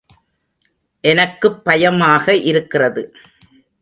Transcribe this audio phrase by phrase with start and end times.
[1.01, 3.13] எனக்குப் பயமாக இருக்கிறது.